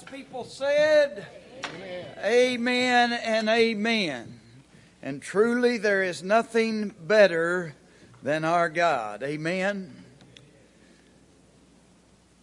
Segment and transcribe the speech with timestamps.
[0.00, 1.26] God's people said,
[1.66, 2.06] Amen.
[2.24, 4.40] amen and amen.
[5.02, 7.74] And truly, there is nothing better
[8.22, 9.22] than our God.
[9.22, 9.94] Amen.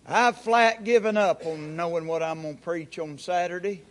[0.05, 3.81] I've flat given up on knowing what I'm going to preach on Saturday.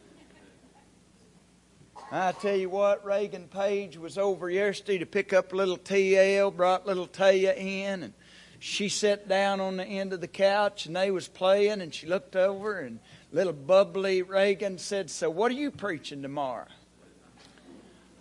[2.13, 6.87] I tell you what, Reagan Page was over yesterday to pick up little TL, brought
[6.87, 8.15] little Taya in, and
[8.61, 12.07] she sat down on the end of the couch, and they was playing, and she
[12.07, 13.01] looked over, and
[13.37, 16.69] little bubbly Reagan said, "So what are you preaching tomorrow?"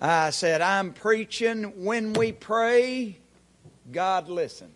[0.02, 3.20] I said, "I'm preaching when we pray,
[3.94, 4.74] God listens."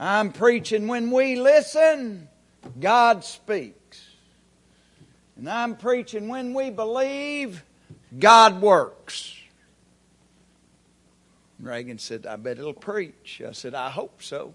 [0.00, 2.28] I'm preaching when we listen,
[2.80, 4.06] God speaks.
[5.36, 7.64] And I'm preaching when we believe,
[8.18, 9.36] God works.
[11.60, 13.42] Reagan said, I bet it'll preach.
[13.46, 14.54] I said, I hope so.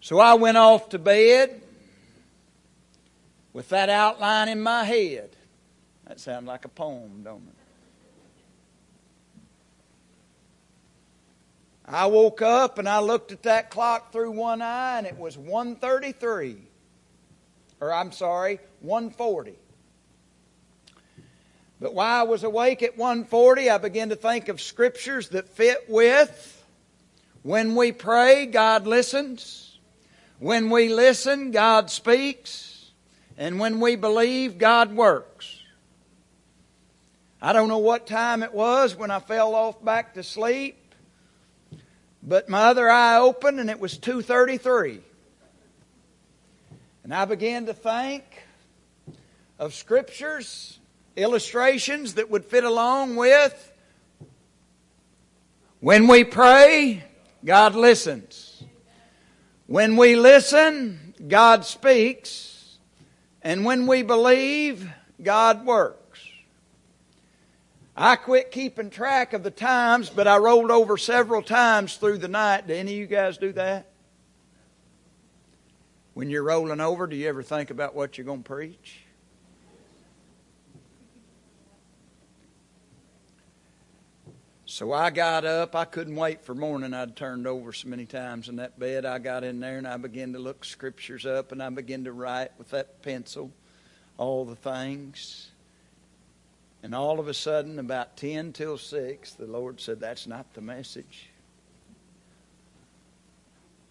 [0.00, 1.60] So I went off to bed
[3.54, 5.30] with that outline in my head.
[6.06, 7.54] That sounds like a poem, don't it?
[11.86, 15.38] I woke up and I looked at that clock through one eye and it was
[15.38, 16.56] 133.
[17.80, 19.54] Or I'm sorry, 140.
[21.80, 25.84] But while I was awake at 140, I began to think of scriptures that fit
[25.88, 26.64] with
[27.42, 29.78] when we pray, God listens.
[30.38, 32.73] When we listen, God speaks.
[33.36, 35.60] And when we believe, God works.
[37.42, 40.76] I don't know what time it was when I fell off back to sleep.
[42.22, 45.00] But my other eye opened and it was 233.
[47.02, 48.24] And I began to think
[49.58, 50.78] of scriptures,
[51.16, 53.72] illustrations that would fit along with
[55.84, 57.04] when we pray,
[57.44, 58.64] God listens.
[59.66, 62.53] When we listen, God speaks.
[63.44, 64.90] And when we believe,
[65.22, 66.20] God works.
[67.96, 72.28] I quit keeping track of the times, but I rolled over several times through the
[72.28, 72.66] night.
[72.66, 73.86] Do any of you guys do that?
[76.14, 79.03] When you're rolling over, do you ever think about what you're going to preach?
[84.74, 85.76] So I got up.
[85.76, 86.94] I couldn't wait for morning.
[86.94, 89.04] I'd turned over so many times in that bed.
[89.04, 92.12] I got in there and I began to look scriptures up and I began to
[92.12, 93.52] write with that pencil
[94.18, 95.52] all the things.
[96.82, 100.60] And all of a sudden, about 10 till 6, the Lord said, That's not the
[100.60, 101.28] message.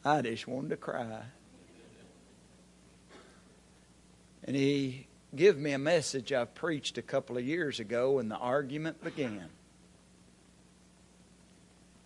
[0.03, 1.21] I just wanted to cry.
[4.43, 8.35] And He gave me a message I preached a couple of years ago, and the
[8.35, 9.47] argument began.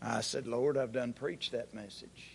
[0.08, 2.32] I said, Lord, I've done preached that message.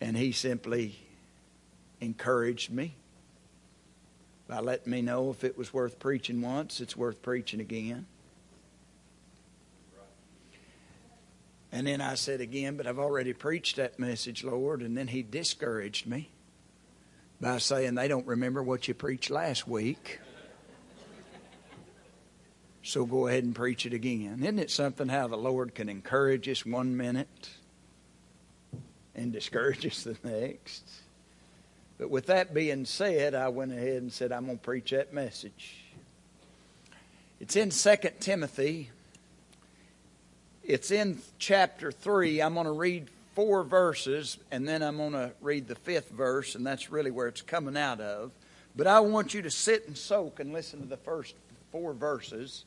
[0.00, 0.98] And He simply
[2.00, 2.94] encouraged me
[4.48, 8.06] by letting me know if it was worth preaching once, it's worth preaching again.
[11.72, 14.80] And then I said again, but I've already preached that message, Lord.
[14.80, 16.30] And then he discouraged me
[17.38, 20.20] by saying, they don't remember what you preached last week.
[22.86, 24.38] So go ahead and preach it again.
[24.42, 27.50] Isn't it something how the Lord can encourage us one minute
[29.12, 30.88] and discourage us the next?
[31.98, 35.12] But with that being said, I went ahead and said, I'm going to preach that
[35.12, 35.78] message.
[37.40, 38.90] It's in 2 Timothy.
[40.62, 42.40] It's in chapter 3.
[42.40, 46.54] I'm going to read four verses, and then I'm going to read the fifth verse,
[46.54, 48.30] and that's really where it's coming out of.
[48.76, 51.34] But I want you to sit and soak and listen to the first
[51.72, 52.64] four verses.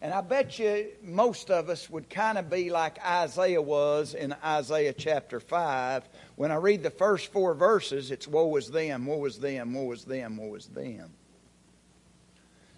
[0.00, 4.34] And I bet you most of us would kind of be like Isaiah was in
[4.44, 6.08] Isaiah chapter 5.
[6.36, 9.90] When I read the first four verses, it's woe is them, woe is them, woe
[9.90, 11.10] is them, woe is them.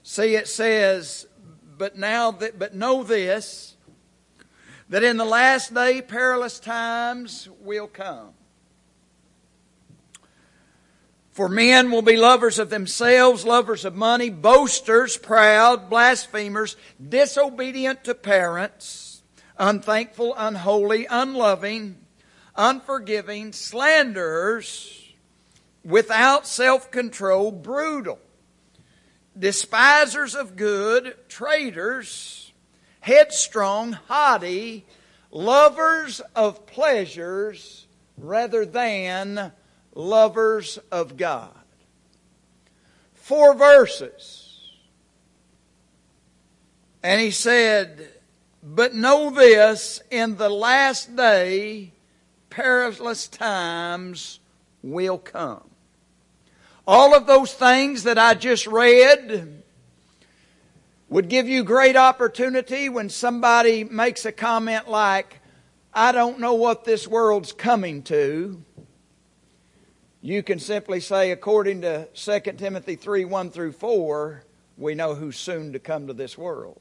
[0.02, 1.26] See, it says,
[1.76, 3.76] but now that, but know this,
[4.88, 8.30] that in the last day perilous times will come.
[11.40, 18.14] For men will be lovers of themselves, lovers of money, boasters, proud, blasphemers, disobedient to
[18.14, 19.22] parents,
[19.56, 21.96] unthankful, unholy, unloving,
[22.56, 25.14] unforgiving, slanderers,
[25.82, 28.18] without self control, brutal,
[29.38, 32.52] despisers of good, traitors,
[33.00, 34.84] headstrong, haughty,
[35.30, 37.86] lovers of pleasures
[38.18, 39.52] rather than
[39.94, 41.54] lovers of God.
[43.14, 44.70] Four verses.
[47.02, 48.08] And he said,
[48.62, 51.92] But know this, in the last day,
[52.50, 54.40] perilous times
[54.82, 55.62] will come.
[56.86, 59.62] All of those things that I just read
[61.08, 65.40] would give you great opportunity when somebody makes a comment like,
[65.92, 68.62] I don't know what this world's coming to.
[70.22, 74.42] You can simply say, according to 2 Timothy 3 1 through 4,
[74.76, 76.80] we know who's soon to come to this world.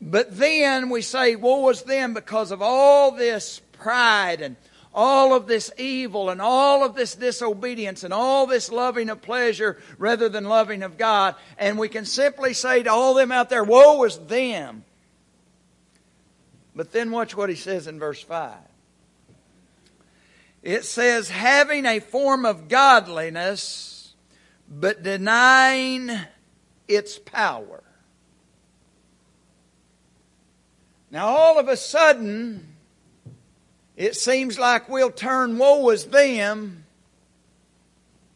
[0.00, 4.56] But then we say, woe is them because of all this pride and
[4.94, 9.78] all of this evil and all of this disobedience and all this loving of pleasure
[9.96, 11.36] rather than loving of God.
[11.58, 14.84] And we can simply say to all them out there, woe is them.
[16.74, 18.56] But then watch what he says in verse 5.
[20.62, 24.14] It says, having a form of godliness,
[24.68, 26.10] but denying
[26.88, 27.82] its power.
[31.10, 32.74] Now, all of a sudden,
[33.96, 36.86] it seems like we'll turn woe as them,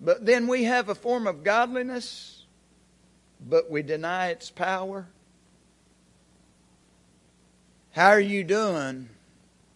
[0.00, 2.44] but then we have a form of godliness,
[3.40, 5.08] but we deny its power.
[7.98, 9.08] How are you doing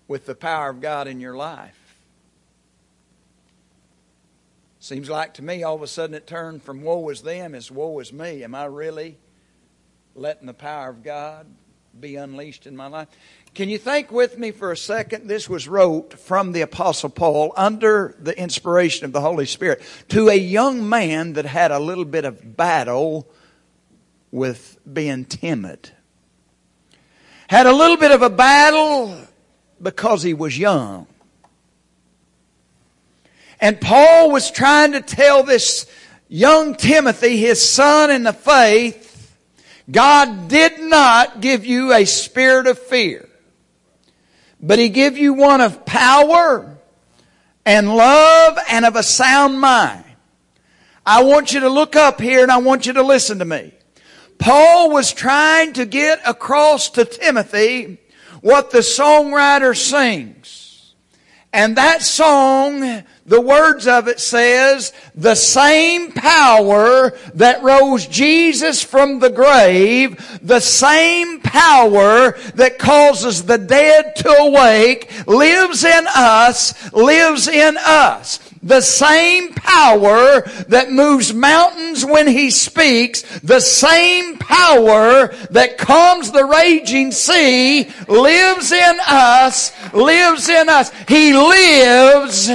[0.07, 1.97] with the power of God in your life?
[4.79, 7.69] Seems like to me all of a sudden it turned from woe is them as
[7.69, 8.45] woe is me.
[8.45, 9.17] Am I really
[10.15, 11.49] letting the power of God
[11.99, 13.09] be unleashed in my life.
[13.57, 15.27] Can you think with me for a second?
[15.27, 20.29] This was wrote from the Apostle Paul under the inspiration of the Holy Spirit to
[20.29, 23.29] a young man that had a little bit of battle
[24.31, 25.91] with being timid.
[27.53, 29.15] Had a little bit of a battle
[29.83, 31.07] because he was young.
[33.61, 35.85] And Paul was trying to tell this
[36.31, 39.37] young Timothy, his son in the faith,
[39.91, 43.29] God did not give you a spirit of fear,
[44.59, 46.79] but He gave you one of power
[47.67, 50.07] and love and of a sound mind.
[51.05, 53.75] I want you to look up here and I want you to listen to me.
[54.43, 57.99] Paul was trying to get across to Timothy
[58.41, 60.94] what the songwriter sings.
[61.53, 69.21] And that song the words of it says, the same power that rose Jesus from
[69.21, 77.47] the grave, the same power that causes the dead to awake, lives in us, lives
[77.47, 78.41] in us.
[78.62, 86.44] The same power that moves mountains when He speaks, the same power that calms the
[86.44, 90.93] raging sea, lives in us, lives in us.
[91.09, 92.50] He lives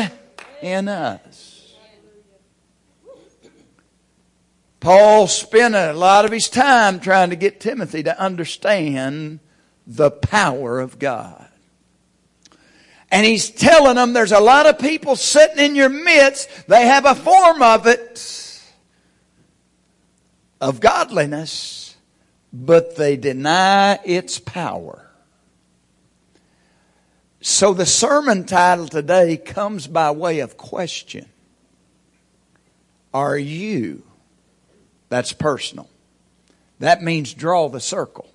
[0.62, 1.38] in us.
[4.80, 9.40] Paul spent a lot of his time trying to get Timothy to understand
[9.86, 11.47] the power of God.
[13.10, 17.06] And he's telling them there's a lot of people sitting in your midst, they have
[17.06, 18.62] a form of it,
[20.60, 21.96] of godliness,
[22.52, 25.10] but they deny its power.
[27.40, 31.28] So the sermon title today comes by way of question.
[33.14, 34.04] Are you?
[35.10, 35.90] That's personal.
[36.80, 38.30] That means draw the circle.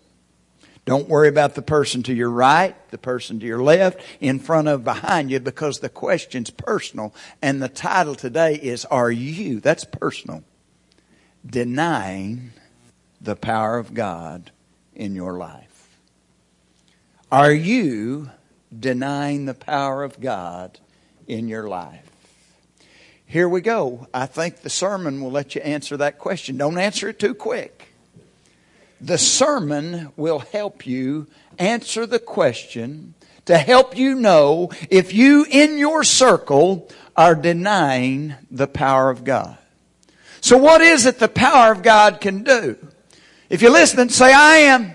[0.85, 4.67] Don't worry about the person to your right, the person to your left, in front
[4.67, 7.15] of, behind you, because the question's personal.
[7.41, 9.61] And the title today is Are you?
[9.61, 10.43] That's personal.
[11.47, 12.53] Denying
[13.21, 14.51] the power of God
[14.95, 15.99] in your life.
[17.31, 18.31] Are you
[18.77, 20.81] denying the power of God
[21.29, 22.11] in your life?
[23.25, 24.09] Here we go.
[24.13, 26.59] I think the sermon will let you answer that question.
[26.59, 27.92] Don't answer it too quick.
[29.03, 31.27] The sermon will help you
[31.59, 33.15] answer the question
[33.47, 39.59] to help you know if you in your circle are denying the power of God.
[40.41, 42.77] So what is it the power of God can do?
[43.51, 44.95] If you're listening, say I am.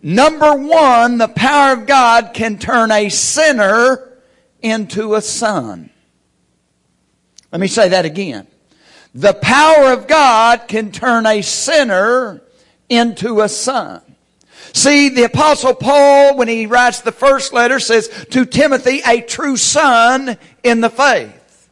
[0.00, 4.18] Number one, the power of God can turn a sinner
[4.62, 5.90] into a son.
[7.50, 8.46] Let me say that again.
[9.16, 12.42] The power of God can turn a sinner
[12.88, 14.02] into a son.
[14.72, 19.56] See, the apostle Paul, when he writes the first letter, says to Timothy, a true
[19.56, 21.70] son in the faith.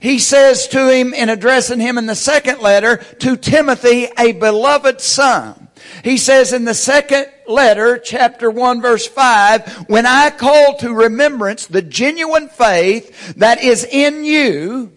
[0.00, 5.00] He says to him in addressing him in the second letter, to Timothy, a beloved
[5.00, 5.68] son.
[6.02, 11.66] He says in the second letter, chapter 1 verse 5, when I call to remembrance
[11.66, 14.92] the genuine faith that is in you,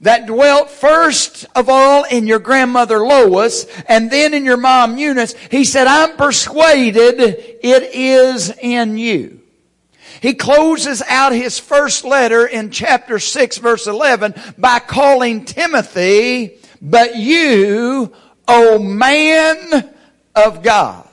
[0.00, 5.34] that dwelt first of all in your grandmother Lois and then in your mom Eunice,
[5.50, 9.40] he said, I'm persuaded it is in you.
[10.20, 17.16] He closes out his first letter in chapter 6 verse 11 by calling Timothy, but
[17.16, 18.12] you,
[18.46, 19.94] O man
[20.34, 21.08] of God.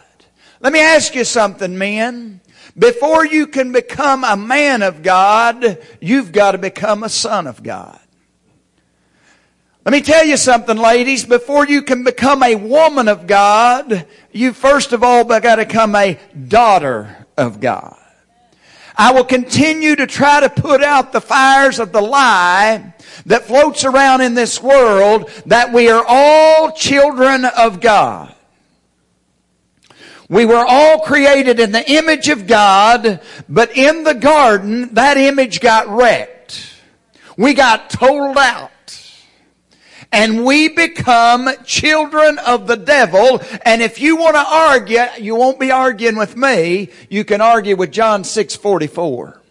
[0.60, 2.42] Let me ask you something, men.
[2.78, 7.64] Before you can become a man of God, you've got to become a son of
[7.64, 8.00] God.
[9.86, 11.26] Let me tell you something, ladies.
[11.26, 15.94] Before you can become a woman of God, you first of all got to become
[15.94, 17.96] a daughter of God.
[18.98, 22.96] I will continue to try to put out the fires of the lie
[23.28, 28.34] that floats around in this world that we are all children of God.
[30.28, 35.60] We were all created in the image of God, but in the garden, that image
[35.60, 36.74] got wrecked.
[37.38, 38.72] We got totaled out
[40.16, 43.42] and we become children of the devil.
[43.66, 46.90] And if you want to argue, you won't be arguing with me.
[47.10, 49.42] You can argue with John 6:44.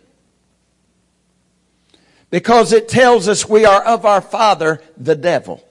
[2.30, 5.62] Because it tells us we are of our father, the devil.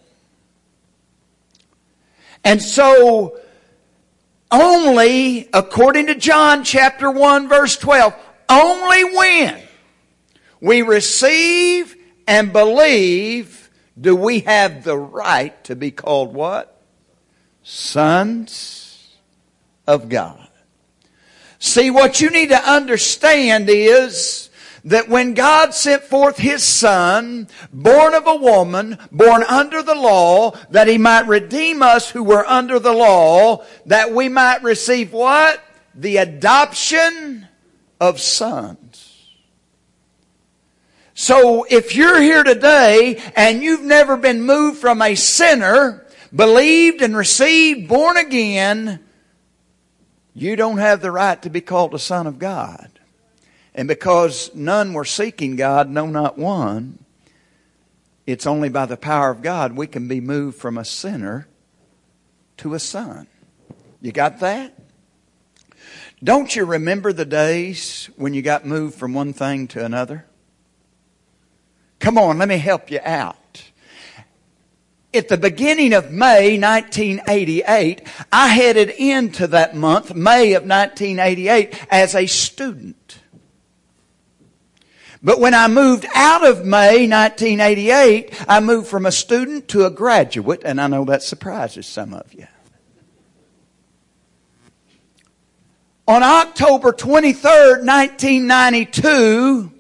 [2.44, 3.40] And so,
[4.52, 8.14] only, according to John chapter 1 verse 12,
[8.48, 9.60] only when
[10.62, 11.96] we receive
[12.28, 13.63] and believe
[14.00, 16.82] do we have the right to be called what?
[17.62, 19.16] Sons
[19.88, 20.50] of God.
[21.60, 24.50] See, what you need to understand is
[24.86, 30.52] that when God sent forth His Son, born of a woman, born under the law,
[30.72, 35.64] that He might redeem us who were under the law, that we might receive what?
[35.96, 37.48] The adoption
[38.02, 38.83] of sons.
[41.14, 46.06] So if you're here today and you've never been moved from a sinner,
[46.36, 49.00] believed and received, born again,
[50.34, 52.90] you don't have the right to be called a son of God.
[53.76, 57.04] And because none were seeking God, no, not one,
[58.26, 61.48] it's only by the power of God we can be moved from a sinner
[62.58, 63.28] to a son.
[64.02, 64.74] You got that?
[66.24, 70.26] Don't you remember the days when you got moved from one thing to another?
[72.04, 73.64] Come on, let me help you out.
[75.14, 82.14] At the beginning of May 1988, I headed into that month, May of 1988, as
[82.14, 83.20] a student.
[85.24, 89.90] But when I moved out of May 1988, I moved from a student to a
[89.90, 92.48] graduate, and I know that surprises some of you.
[96.06, 99.73] On October 23rd, 1992,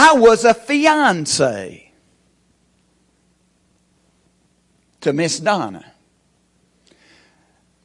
[0.00, 1.92] I was a fiance
[5.00, 5.84] to Miss Donna.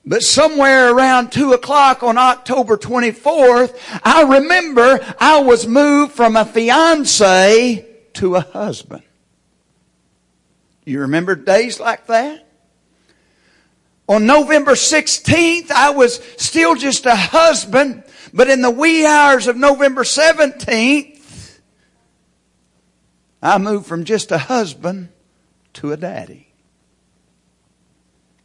[0.05, 6.45] But somewhere around 2 o'clock on October 24th, I remember I was moved from a
[6.45, 9.01] fiance to a husband.
[10.85, 12.47] You remember days like that?
[14.07, 19.57] On November 16th, I was still just a husband, but in the wee hours of
[19.57, 21.12] November 17th,
[23.43, 25.09] I moved from just a husband
[25.73, 26.47] to a daddy.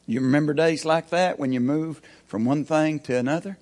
[0.07, 3.59] You remember days like that when you moved from one thing to another?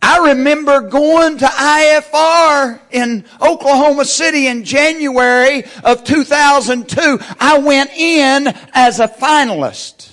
[0.00, 7.18] I remember going to IFR in Oklahoma City in January of 2002.
[7.40, 10.12] I went in as a finalist.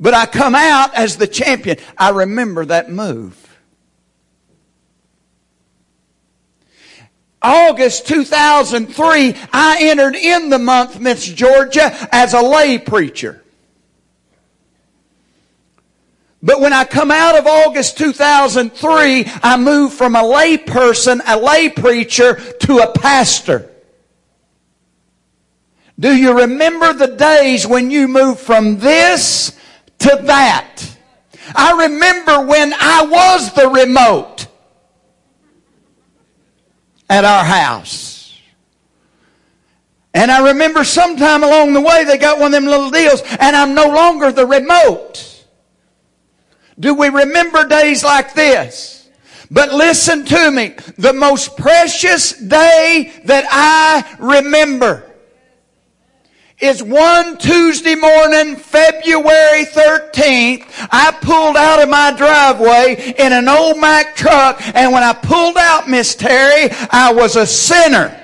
[0.00, 1.76] But I come out as the champion.
[1.98, 3.43] I remember that move.
[7.44, 13.44] August 2003, I entered in the month, Miss Georgia, as a lay preacher.
[16.42, 21.38] But when I come out of August 2003, I moved from a lay person, a
[21.38, 23.70] lay preacher, to a pastor.
[26.00, 29.58] Do you remember the days when you moved from this
[30.00, 30.96] to that?
[31.54, 34.33] I remember when I was the remote
[37.08, 38.40] at our house.
[40.14, 43.56] And I remember sometime along the way they got one of them little deals and
[43.56, 45.44] I'm no longer the remote.
[46.78, 49.08] Do we remember days like this?
[49.50, 50.74] But listen to me.
[50.98, 55.13] The most precious day that I remember
[56.60, 63.78] is one Tuesday morning, February 13th, I pulled out of my driveway in an old
[63.80, 68.23] Mack truck, and when I pulled out, Miss Terry, I was a sinner.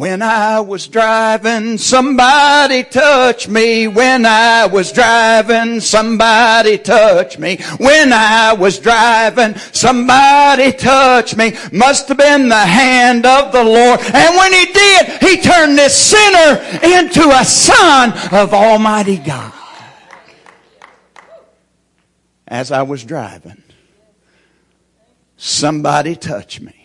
[0.00, 3.86] When I was driving, somebody touched me.
[3.86, 7.58] When I was driving, somebody touched me.
[7.76, 11.52] When I was driving, somebody touched me.
[11.70, 14.00] Must have been the hand of the Lord.
[14.00, 19.52] And when he did, he turned this sinner into a son of Almighty God.
[22.48, 23.62] As I was driving,
[25.36, 26.79] somebody touched me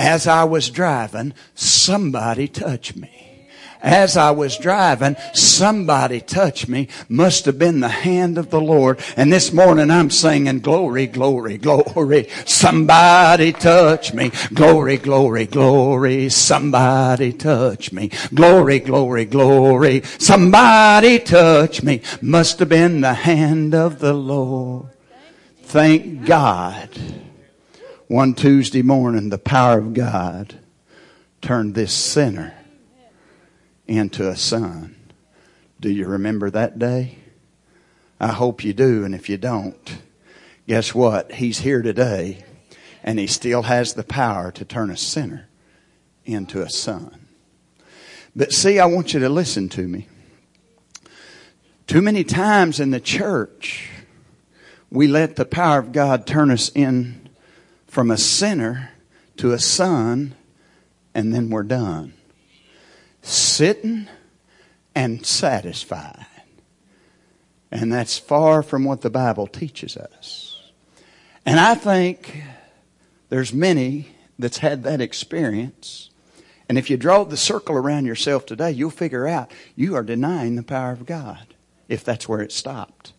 [0.00, 3.10] as I was driving, somebody touched me.
[3.82, 6.88] As I was driving, somebody touched me.
[7.10, 8.98] Must have been the hand of the Lord.
[9.18, 12.28] And this morning I'm singing glory, glory, glory.
[12.46, 14.32] Somebody touch me.
[14.54, 16.30] Glory, glory, glory.
[16.30, 18.10] Somebody touch me.
[18.32, 20.02] Glory, glory, glory.
[20.18, 22.00] Somebody touch me.
[22.22, 24.88] Must have been the hand of the Lord.
[25.62, 26.88] Thank God
[28.10, 30.58] one Tuesday morning, the power of God
[31.40, 32.52] turned this sinner
[33.86, 34.96] into a son.
[35.78, 37.18] Do you remember that day?
[38.18, 40.02] I hope you do, and if you don't,
[40.66, 41.30] guess what?
[41.34, 42.44] He's here today,
[43.04, 45.48] and he still has the power to turn a sinner
[46.24, 47.28] into a son.
[48.34, 50.08] But see, I want you to listen to me.
[51.86, 53.88] Too many times in the church,
[54.90, 57.19] we let the power of God turn us in
[57.90, 58.90] from a sinner
[59.36, 60.36] to a son,
[61.12, 62.14] and then we're done.
[63.20, 64.06] Sitting
[64.94, 66.24] and satisfied.
[67.72, 70.70] And that's far from what the Bible teaches us.
[71.44, 72.44] And I think
[73.28, 76.10] there's many that's had that experience.
[76.68, 80.54] And if you draw the circle around yourself today, you'll figure out you are denying
[80.54, 81.54] the power of God
[81.88, 83.12] if that's where it stopped.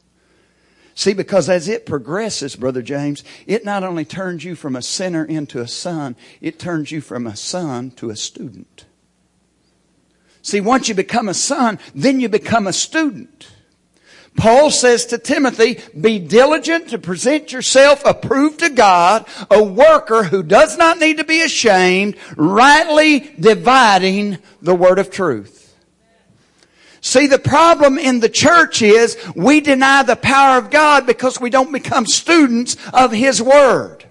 [1.02, 5.26] See, because as it progresses, Brother James, it not only turns you from a sinner
[5.26, 8.86] into a son, it turns you from a son to a student.
[10.44, 13.48] See, once you become a son, then you become a student.
[14.38, 20.44] Paul says to Timothy, be diligent to present yourself approved to God, a worker who
[20.44, 25.61] does not need to be ashamed, rightly dividing the word of truth.
[27.02, 31.50] See, the problem in the church is we deny the power of God because we
[31.50, 34.06] don't become students of His Word.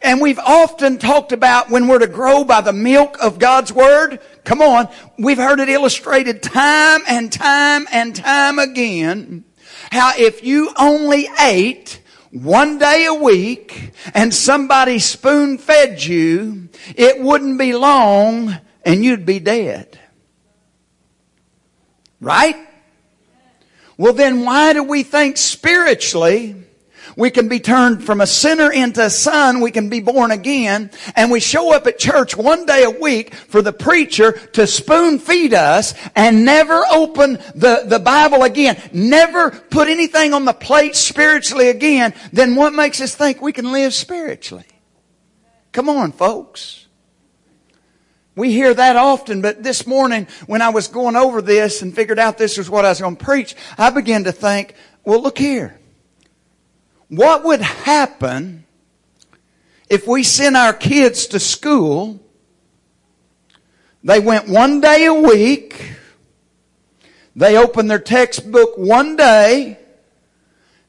[0.00, 4.20] And we've often talked about when we're to grow by the milk of God's Word.
[4.44, 4.88] Come on.
[5.18, 9.44] We've heard it illustrated time and time and time again.
[9.92, 17.20] How if you only ate one day a week and somebody spoon fed you, it
[17.20, 20.00] wouldn't be long and you'd be dead.
[22.20, 22.56] Right?
[23.96, 26.66] Well then why do we think spiritually
[27.16, 29.60] we can be turned from a sinner into a son.
[29.60, 30.90] We can be born again.
[31.14, 35.18] And we show up at church one day a week for the preacher to spoon
[35.18, 38.80] feed us and never open the, the Bible again.
[38.92, 42.12] Never put anything on the plate spiritually again.
[42.32, 44.66] Then what makes us think we can live spiritually?
[45.72, 46.85] Come on, folks.
[48.36, 52.18] We hear that often, but this morning when I was going over this and figured
[52.18, 55.38] out this was what I was going to preach, I began to think, well, look
[55.38, 55.78] here.
[57.08, 58.66] What would happen
[59.88, 62.20] if we sent our kids to school,
[64.04, 65.92] they went one day a week,
[67.34, 69.78] they opened their textbook one day,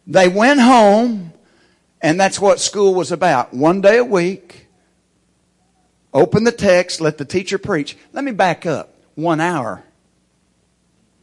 [0.05, 1.31] they went home,
[2.01, 3.53] and that's what school was about.
[3.53, 4.66] One day a week,
[6.17, 7.95] Open the text, let the teacher preach.
[8.11, 8.95] Let me back up.
[9.13, 9.83] One hour,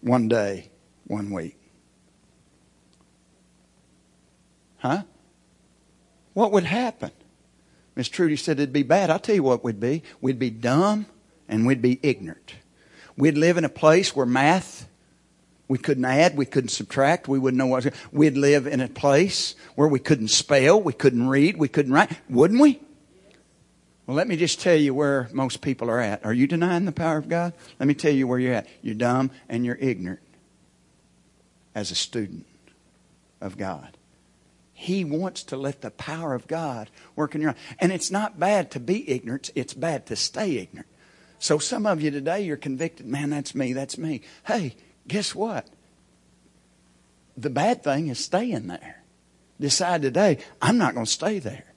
[0.02, 0.70] one day,
[1.08, 1.58] one week.
[4.76, 5.02] Huh?
[6.32, 7.10] What would happen?
[7.96, 9.10] Miss Trudy said it'd be bad.
[9.10, 10.04] I'll tell you what we'd be.
[10.20, 11.06] We'd be dumb
[11.48, 12.54] and we'd be ignorant.
[13.16, 14.86] We'd live in a place where math,
[15.66, 17.92] we couldn't add, we couldn't subtract, we wouldn't know what.
[18.12, 22.16] We'd live in a place where we couldn't spell, we couldn't read, we couldn't write,
[22.28, 22.78] wouldn't we?
[24.06, 26.24] Well, let me just tell you where most people are at.
[26.26, 27.54] Are you denying the power of God?
[27.78, 28.66] Let me tell you where you're at.
[28.82, 30.20] You're dumb and you're ignorant
[31.74, 32.46] as a student
[33.40, 33.96] of God.
[34.74, 37.76] He wants to let the power of God work in your life.
[37.78, 40.88] And it's not bad to be ignorant, it's bad to stay ignorant.
[41.38, 44.22] So some of you today, you're convicted, man, that's me, that's me.
[44.46, 44.74] Hey,
[45.06, 45.66] guess what?
[47.36, 49.02] The bad thing is staying there.
[49.60, 51.73] Decide today, I'm not going to stay there.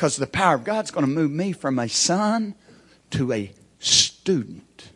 [0.00, 2.54] Because the power of God's going to move me from a son
[3.10, 4.92] to a student.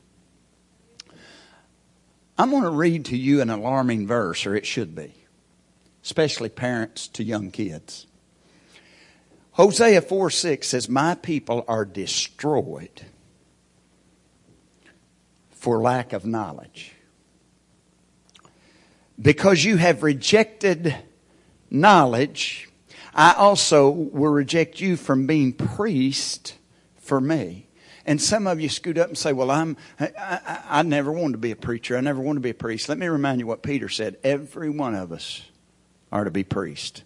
[2.38, 5.12] I'm going to read to you an alarming verse, or it should be,
[6.02, 8.06] especially parents to young kids.
[9.50, 13.02] Hosea 4 6 says, My people are destroyed
[15.50, 16.94] for lack of knowledge.
[19.20, 20.96] Because you have rejected
[21.68, 22.70] knowledge,
[23.14, 26.56] I also will reject you from being priest
[26.96, 27.68] for me.
[28.06, 31.32] And some of you scoot up and say, Well, I'm, I, I, I never wanted
[31.32, 31.96] to be a preacher.
[31.96, 32.88] I never wanted to be a priest.
[32.88, 34.18] Let me remind you what Peter said.
[34.24, 35.42] Every one of us
[36.12, 37.04] are to be priest.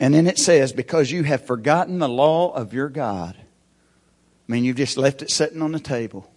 [0.00, 3.36] And then it says, Because you have forgotten the law of your God.
[3.38, 6.31] I mean, you've just left it sitting on the table.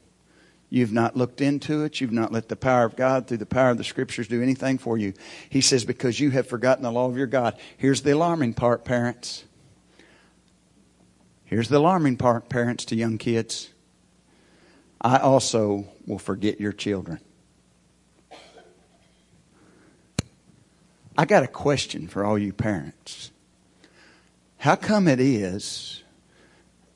[0.75, 2.01] You've not looked into it.
[2.01, 4.77] You've not let the power of God, through the power of the scriptures, do anything
[4.77, 5.13] for you.
[5.47, 7.57] He says, Because you have forgotten the law of your God.
[7.77, 9.45] Here's the alarming part, parents.
[11.45, 13.69] Here's the alarming part, parents to young kids.
[14.99, 17.21] I also will forget your children.
[21.17, 23.31] I got a question for all you parents.
[24.57, 26.03] How come it is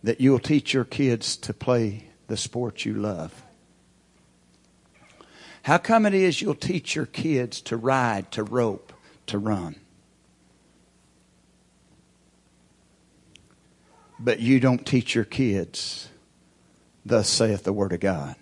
[0.03, 3.45] that you'll teach your kids to play the sport you love?
[5.69, 8.91] How come it is you'll teach your kids to ride, to rope,
[9.27, 9.75] to run?
[14.19, 16.09] But you don't teach your kids,
[17.05, 18.35] thus saith the Word of God.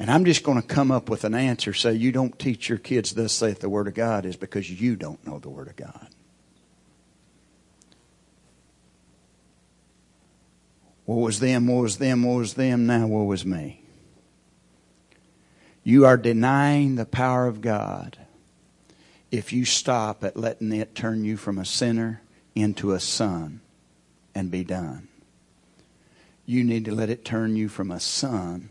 [0.00, 2.78] And I'm just going to come up with an answer say you don't teach your
[2.78, 5.76] kids, thus saith the Word of God, is because you don't know the Word of
[5.76, 6.08] God.
[11.04, 13.84] What was them, what was them, what was them, now what was me.
[15.88, 18.18] You are denying the power of God
[19.30, 22.20] if you stop at letting it turn you from a sinner
[22.54, 23.62] into a son
[24.34, 25.08] and be done.
[26.44, 28.68] You need to let it turn you from a son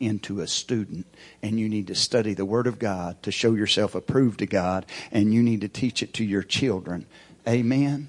[0.00, 1.06] into a student
[1.40, 4.86] and you need to study the Word of God to show yourself approved to God
[5.12, 7.06] and you need to teach it to your children.
[7.46, 8.08] Amen.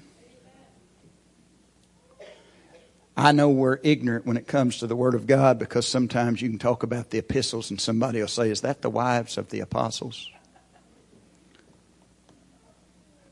[3.18, 6.48] I know we're ignorant when it comes to the Word of God because sometimes you
[6.48, 9.58] can talk about the epistles and somebody will say, Is that the wives of the
[9.58, 10.30] apostles?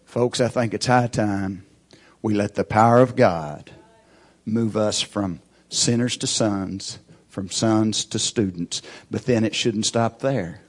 [0.05, 1.65] Folks, I think it's high time
[2.21, 3.71] we let the power of God
[4.45, 8.83] move us from sinners to sons, from sons to students.
[9.09, 10.63] But then it shouldn't stop there.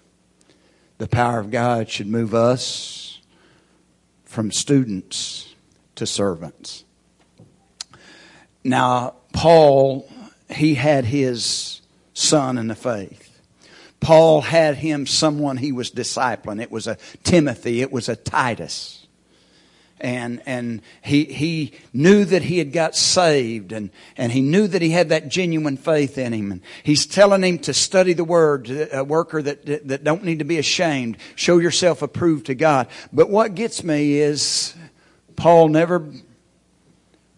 [1.00, 3.20] The power of God should move us
[4.26, 5.56] from students
[5.96, 6.84] to servants.
[8.68, 10.06] Now, Paul,
[10.50, 11.80] he had his
[12.14, 13.40] son in the faith.
[14.02, 16.62] Paul had him someone he was discipling.
[16.62, 19.08] It was a Timothy, it was a Titus.
[20.02, 24.82] And and he he knew that he had got saved and and he knew that
[24.82, 26.52] he had that genuine faith in him.
[26.52, 30.46] And he's telling him to study the word a worker that that don't need to
[30.46, 31.18] be ashamed.
[31.36, 32.90] Show yourself approved to God.
[33.14, 34.76] But what gets me is
[35.38, 36.06] Paul never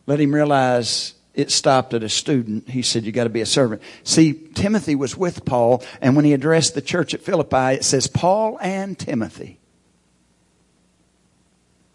[0.06, 2.70] let him realize it stopped at a student.
[2.70, 3.82] He said, You got to be a servant.
[4.04, 8.08] See, Timothy was with Paul, and when he addressed the church at Philippi, it says,
[8.08, 9.60] Paul and Timothy,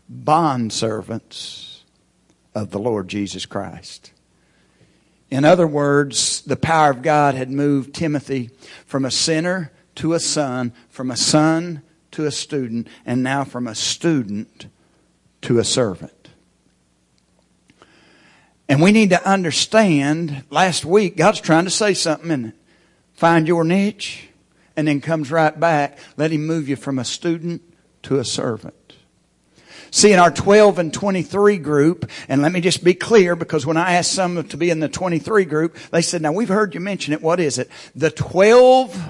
[0.08, 1.84] bond servants
[2.54, 4.12] of the Lord Jesus Christ.
[5.30, 8.50] In other words, the power of God had moved Timothy
[8.86, 13.66] from a sinner to a son, from a son to a student, and now from
[13.66, 14.68] a student
[15.42, 16.13] to a servant.
[18.68, 22.54] And we need to understand, last week, God's trying to say something, in it?
[23.12, 24.28] Find your niche,
[24.76, 25.98] and then comes right back.
[26.16, 27.62] Let Him move you from a student
[28.04, 28.74] to a servant.
[29.90, 33.76] See, in our 12 and 23 group, and let me just be clear because when
[33.76, 36.80] I asked some to be in the 23 group, they said, now we've heard you
[36.80, 37.22] mention it.
[37.22, 37.70] What is it?
[37.94, 39.00] The 12,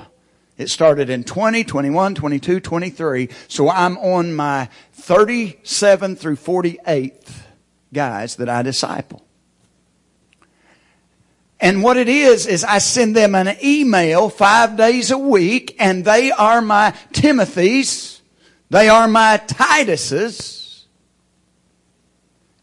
[0.58, 3.28] it started in 20, 21, 22, 23.
[3.48, 7.32] So I'm on my 37 through 48th
[7.94, 9.23] guys that I disciple.
[11.60, 16.04] And what it is, is I send them an email five days a week, and
[16.04, 18.20] they are my Timothys,
[18.70, 20.86] they are my Titus's,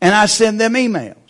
[0.01, 1.20] and I send them emails.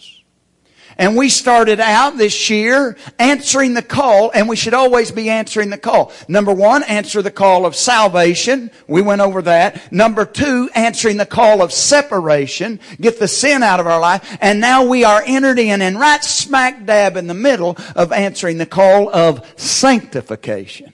[1.02, 5.72] And we started out this year answering the call, and we should always be answering
[5.72, 6.14] the call.
[6.28, 8.70] Number one, answer the call of salvation.
[8.88, 9.92] We went over that.
[9.92, 12.80] Number two, answering the call of separation.
[13.02, 14.38] Get the sin out of our life.
[14.42, 18.60] And now we are entered in and right smack dab in the middle of answering
[18.60, 20.94] the call of sanctification.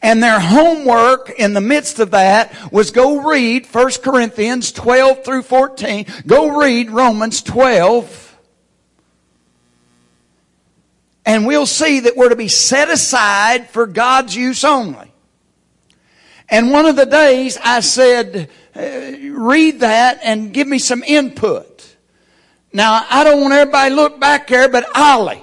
[0.00, 5.42] And their homework in the midst of that was go read 1 Corinthians 12 through
[5.42, 6.06] 14.
[6.26, 8.36] Go read Romans 12.
[11.26, 15.12] And we'll see that we're to be set aside for God's use only.
[16.48, 21.96] And one of the days I said, uh, read that and give me some input.
[22.72, 25.42] Now, I don't want everybody to look back there, but Ollie,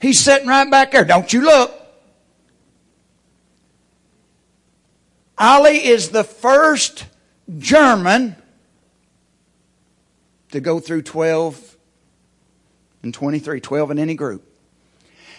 [0.00, 1.04] he's sitting right back there.
[1.04, 1.83] Don't you look.
[5.36, 7.06] Ollie is the first
[7.58, 8.36] German
[10.52, 11.76] to go through 12
[13.02, 14.48] and 23, 12 in any group.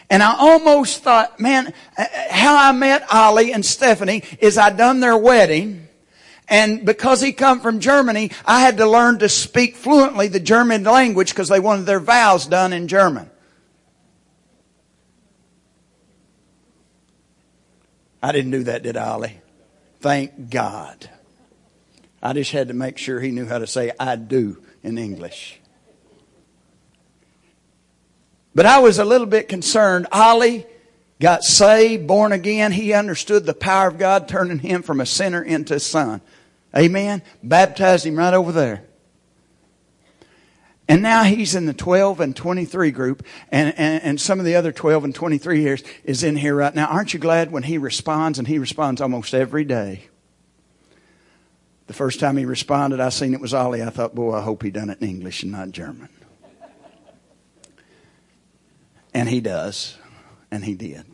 [0.10, 1.73] And I almost thought, man,
[2.29, 5.88] how I met Ollie and Stephanie is I done their wedding.
[6.47, 10.84] And because he come from Germany, I had to learn to speak fluently the German
[10.84, 13.31] language because they wanted their vows done in German.
[18.21, 19.41] I didn't do that, did I, Ollie?
[20.01, 21.10] Thank God.
[22.21, 25.60] I just had to make sure he knew how to say I do in English.
[28.53, 30.08] But I was a little bit concerned.
[30.12, 30.65] Ollie
[31.19, 32.71] got saved, born again.
[32.71, 36.21] He understood the power of God turning him from a sinner into a son.
[36.75, 37.21] Amen.
[37.43, 38.84] Baptized him right over there.
[40.88, 44.56] And now he's in the 12 and 23 group, and, and, and, some of the
[44.56, 46.86] other 12 and 23 years is in here right now.
[46.86, 50.10] Aren't you glad when he responds, and he responds almost every day?
[51.88, 53.82] The first time he responded, I seen it was Ollie.
[53.82, 56.10] I thought, boy, I hope he done it in English and not German.
[59.13, 59.98] And he does,
[60.52, 61.06] and he did.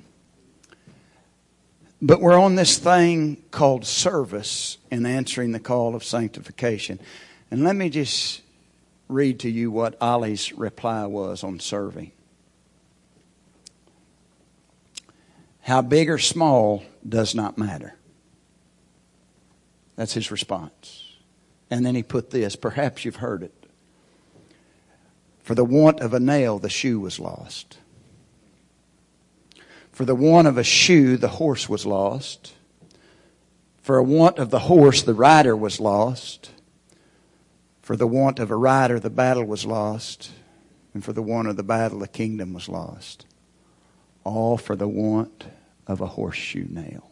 [2.02, 7.00] But we're on this thing called service in answering the call of sanctification.
[7.52, 8.41] And let me just
[9.12, 12.12] read to you what Ollie's reply was on serving.
[15.62, 17.96] How big or small does not matter.
[19.96, 21.16] That's his response.
[21.70, 23.54] And then he put this, perhaps you've heard it.
[25.44, 27.78] For the want of a nail, the shoe was lost.
[29.92, 32.54] For the want of a shoe, the horse was lost.
[33.82, 36.52] For a want of the horse, the rider was lost.
[37.92, 40.32] For the want of a rider, the battle was lost.
[40.94, 43.26] And for the want of the battle, the kingdom was lost.
[44.24, 45.48] All for the want
[45.88, 47.12] of a horseshoe nail.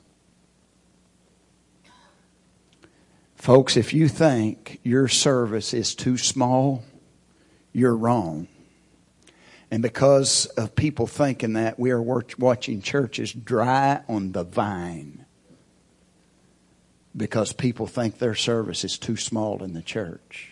[3.36, 6.86] Folks, if you think your service is too small,
[7.74, 8.48] you're wrong.
[9.70, 15.26] And because of people thinking that, we are watching churches dry on the vine
[17.18, 20.49] because people think their service is too small in the church.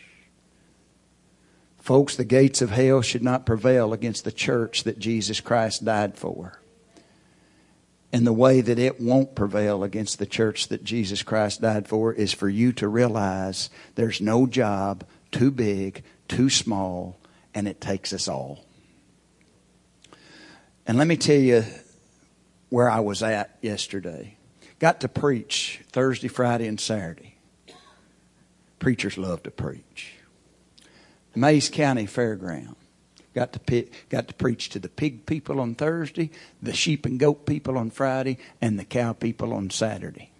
[1.87, 6.17] Folks, the gates of hell should not prevail against the church that Jesus Christ died
[6.17, 6.59] for.
[8.11, 12.11] And the way that it won't prevail against the church that Jesus Christ died for
[12.11, 17.17] is for you to realize there's no job too big, too small,
[17.53, 18.65] and it takes us all.
[20.85, 21.63] And let me tell you
[22.67, 24.35] where I was at yesterday.
[24.79, 27.37] Got to preach Thursday, Friday, and Saturday.
[28.77, 30.16] Preachers love to preach.
[31.37, 32.75] Mayes County Fairground.
[33.33, 37.19] Got to, pick, got to preach to the pig people on Thursday, the sheep and
[37.19, 40.31] goat people on Friday, and the cow people on Saturday.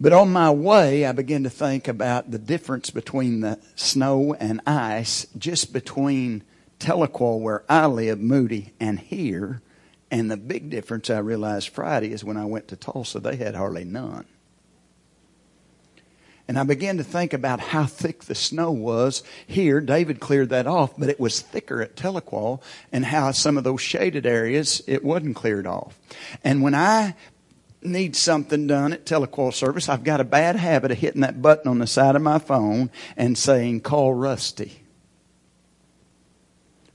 [0.00, 4.62] But on my way, I began to think about the difference between the snow and
[4.66, 6.42] ice, just between
[6.78, 9.60] Tahlequah, where I live, Moody, and here.
[10.10, 13.54] And the big difference I realized Friday is when I went to Tulsa, they had
[13.54, 14.24] hardly none.
[16.48, 19.82] And I began to think about how thick the snow was here.
[19.82, 23.82] David cleared that off, but it was thicker at Tahlequah, and how some of those
[23.82, 25.98] shaded areas it wasn't cleared off.
[26.42, 27.14] And when I
[27.82, 31.68] need something done at Tahlequah service, I've got a bad habit of hitting that button
[31.68, 34.80] on the side of my phone and saying, "Call Rusty."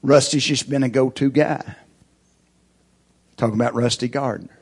[0.02, 1.76] Rusty's just been a go-to guy.
[3.38, 4.58] Talking about Rusty Gardner.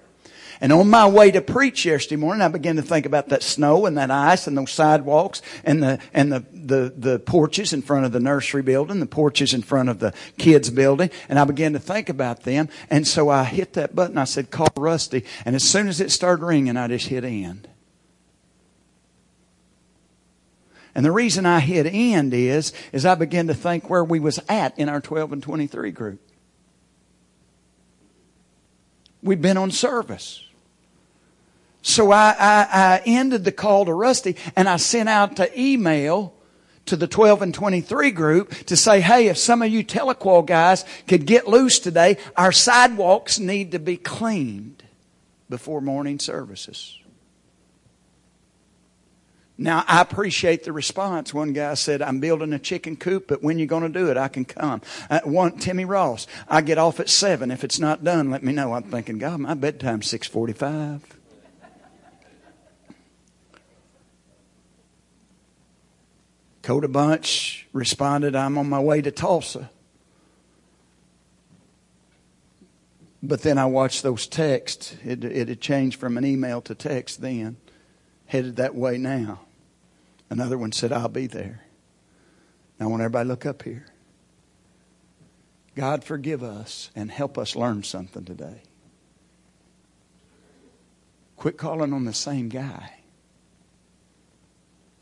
[0.61, 3.87] And on my way to preach yesterday morning, I began to think about that snow
[3.87, 8.05] and that ice and those sidewalks and the, and the, the, the porches in front
[8.05, 11.09] of the nursery building, the porches in front of the kids building.
[11.27, 12.69] And I began to think about them.
[12.91, 14.19] And so I hit that button.
[14.19, 15.25] I said, call Rusty.
[15.45, 17.67] And as soon as it started ringing, I just hit end.
[20.93, 24.39] And the reason I hit end is, is I began to think where we was
[24.47, 26.21] at in our 12 and 23 group.
[29.23, 30.43] We'd been on service.
[31.81, 36.33] So I, I, I ended the call to Rusty and I sent out to email
[36.85, 40.85] to the 12 and 23 group to say, hey, if some of you Tahlequah guys
[41.07, 44.83] could get loose today, our sidewalks need to be cleaned
[45.49, 46.97] before morning services.
[49.57, 51.35] Now, I appreciate the response.
[51.35, 54.17] One guy said, I'm building a chicken coop, but when you going to do it,
[54.17, 54.81] I can come.
[55.07, 57.51] Uh, one, Timmy Ross, I get off at 7.
[57.51, 58.73] If it's not done, let me know.
[58.73, 61.20] I'm thinking, God, my bedtime's 645.
[66.61, 69.69] Coda Bunch responded, I'm on my way to Tulsa.
[73.23, 74.95] But then I watched those texts.
[75.03, 77.57] It, it had changed from an email to text then,
[78.25, 79.41] headed that way now.
[80.29, 81.65] Another one said, I'll be there.
[82.79, 83.85] Now, I want everybody to look up here.
[85.75, 88.63] God, forgive us and help us learn something today.
[91.37, 93.00] Quit calling on the same guy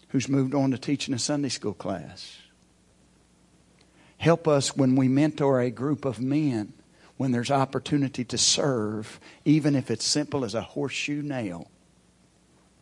[0.09, 2.37] who's moved on to teaching a Sunday school class.
[4.17, 6.73] Help us when we mentor a group of men,
[7.17, 11.69] when there's opportunity to serve, even if it's simple as a horseshoe nail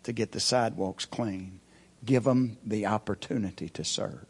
[0.03, 1.59] to get the sidewalks clean.
[2.05, 4.25] Give them the opportunity to serve.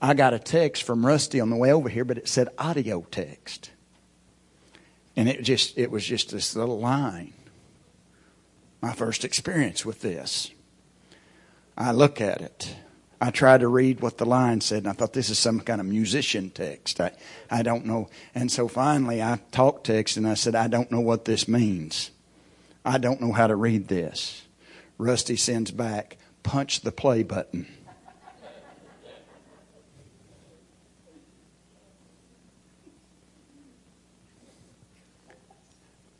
[0.00, 3.06] I got a text from Rusty on the way over here, but it said audio
[3.10, 3.70] text.
[5.16, 7.32] And it just it was just this little line
[8.84, 10.50] my first experience with this.
[11.74, 12.76] I look at it.
[13.18, 15.80] I try to read what the line said, and I thought this is some kind
[15.80, 17.00] of musician text.
[17.00, 17.12] I,
[17.50, 18.10] I don't know.
[18.34, 22.10] And so finally, I talked text, and I said, I don't know what this means.
[22.84, 24.42] I don't know how to read this.
[24.98, 27.66] Rusty sends back, punch the play button.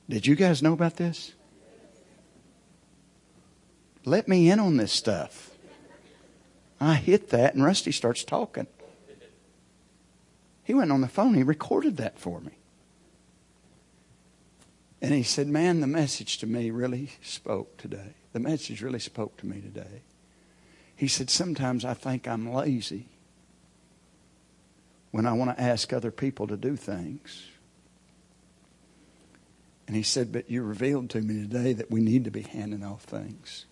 [0.08, 1.34] Did you guys know about this?
[4.04, 5.50] Let me in on this stuff.
[6.80, 8.66] I hit that, and Rusty starts talking.
[10.64, 12.52] He went on the phone, he recorded that for me.
[15.00, 18.14] And he said, Man, the message to me really spoke today.
[18.32, 20.02] The message really spoke to me today.
[20.96, 23.08] He said, Sometimes I think I'm lazy
[25.10, 27.44] when I want to ask other people to do things.
[29.86, 32.82] And he said, But you revealed to me today that we need to be handing
[32.82, 33.66] off things.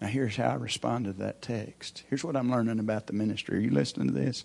[0.00, 2.04] Now, here's how I responded to that text.
[2.08, 3.56] Here's what I'm learning about the ministry.
[3.56, 4.44] Are you listening to this?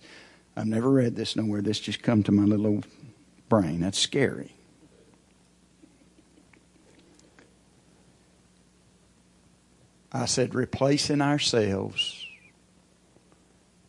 [0.55, 1.61] I've never read this nowhere.
[1.61, 2.87] This just come to my little old
[3.49, 3.81] brain.
[3.81, 4.55] That's scary.
[10.13, 12.27] I said, replacing ourselves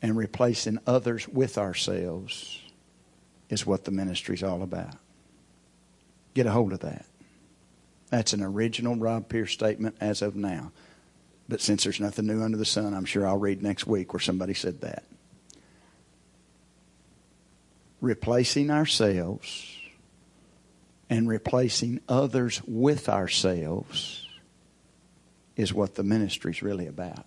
[0.01, 2.61] and replacing others with ourselves
[3.49, 4.95] is what the ministry's all about.
[6.35, 7.07] Get a hold of that.
[8.11, 10.73] That's an original Rob Pierce statement as of now.
[11.53, 14.21] But since there's nothing new under the sun, I'm sure I'll read next week where
[14.21, 15.05] somebody said that.
[18.01, 19.77] Replacing ourselves
[21.11, 24.27] and replacing others with ourselves
[25.55, 27.27] is what the ministry is really about.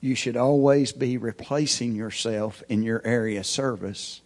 [0.00, 4.22] You should always be replacing yourself in your area of service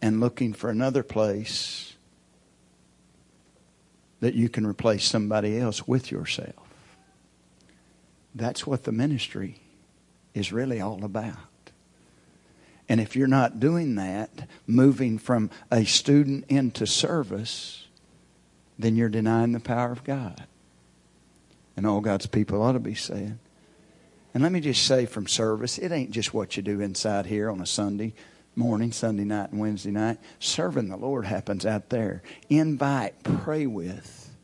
[0.00, 1.96] and looking for another place
[4.20, 6.69] that you can replace somebody else with yourself.
[8.34, 9.60] That's what the ministry
[10.34, 11.36] is really all about.
[12.88, 17.86] And if you're not doing that, moving from a student into service,
[18.78, 20.44] then you're denying the power of God.
[21.76, 23.38] And all God's people ought to be saying.
[24.34, 27.50] And let me just say from service, it ain't just what you do inside here
[27.50, 28.12] on a Sunday
[28.56, 30.18] morning, Sunday night, and Wednesday night.
[30.38, 32.22] Serving the Lord happens out there.
[32.48, 34.34] Invite, pray with.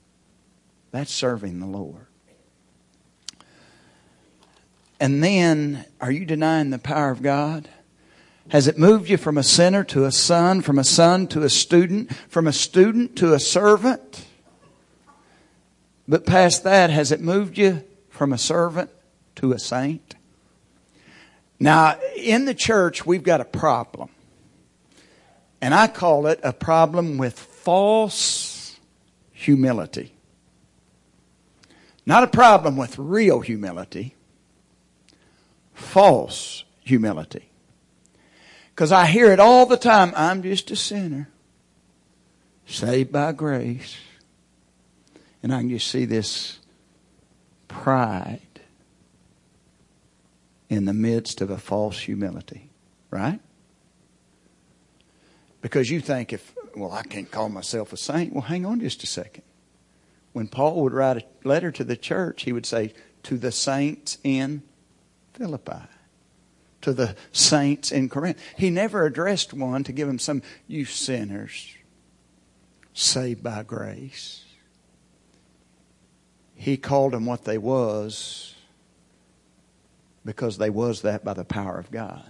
[0.91, 2.06] That's serving the Lord.
[4.99, 7.69] And then, are you denying the power of God?
[8.49, 11.51] Has it moved you from a sinner to a son, from a son to a
[11.51, 14.25] student, from a student to a servant?
[16.09, 18.91] But past that, has it moved you from a servant
[19.37, 20.15] to a saint?
[21.59, 24.11] Now, in the church, we've got a problem.
[25.61, 28.79] And I call it a problem with false
[29.33, 30.13] humility.
[32.05, 34.15] Not a problem with real humility,
[35.77, 37.51] false humility.
[38.75, 41.29] Because I hear it all the time I'm just a sinner,
[42.67, 43.97] saved by grace.
[45.43, 46.59] And I can just see this
[47.69, 48.41] pride
[50.69, 52.71] in the midst of a false humility,
[53.11, 53.39] right?
[55.61, 58.33] Because you think if, well, I can't call myself a saint.
[58.33, 59.45] Well, hang on just a second.
[60.33, 62.93] When Paul would write a letter to the church, he would say,
[63.25, 64.63] to the saints in
[65.37, 65.83] Philippi,
[66.81, 68.39] to the saints in Corinth.
[68.57, 71.77] He never addressed one to give them some, you sinners,
[72.95, 74.45] saved by grace.
[76.55, 78.55] He called them what they was
[80.25, 82.25] because they was that by the power of God.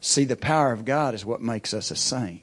[0.00, 2.42] See, the power of God is what makes us a saint.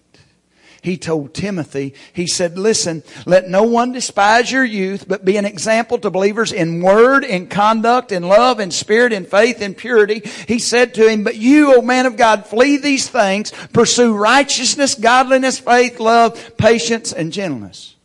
[0.81, 5.45] He told Timothy, he said, listen, let no one despise your youth, but be an
[5.45, 10.23] example to believers in word, in conduct, in love, in spirit, in faith, in purity.
[10.47, 14.95] He said to him, but you, O man of God, flee these things, pursue righteousness,
[14.95, 17.95] godliness, faith, love, patience, and gentleness.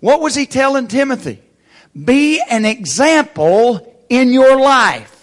[0.00, 1.42] What was he telling Timothy?
[2.04, 5.17] Be an example in your life.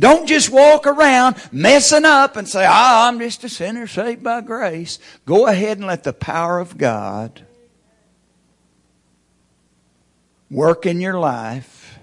[0.00, 4.40] Don't just walk around messing up and say, ah, I'm just a sinner saved by
[4.40, 4.98] grace.
[5.26, 7.44] Go ahead and let the power of God
[10.50, 11.98] work in your life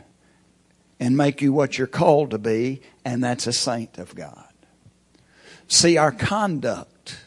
[1.00, 4.46] and make you what you're called to be, and that's a saint of God.
[5.68, 7.20] See, our conduct,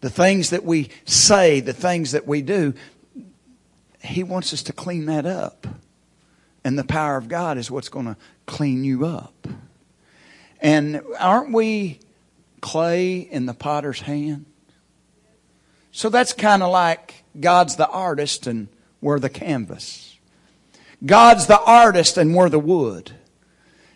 [0.00, 2.74] the things that we say, the things that we do,
[4.02, 5.68] He wants us to clean that up.
[6.64, 9.46] And the power of God is what's going to clean you up.
[10.60, 12.00] And aren't we
[12.60, 14.46] clay in the potter's hand?
[15.92, 18.68] So that's kind of like God's the artist and
[19.00, 20.16] we're the canvas.
[21.04, 23.12] God's the artist and we're the wood.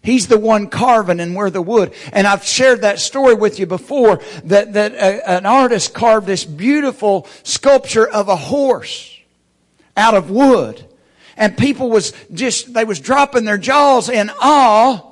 [0.02, 1.94] He's the one carving and we're the wood.
[2.12, 6.44] And I've shared that story with you before that, that a, an artist carved this
[6.44, 9.16] beautiful sculpture of a horse
[9.96, 10.84] out of wood.
[11.36, 15.11] And people was just, they was dropping their jaws in awe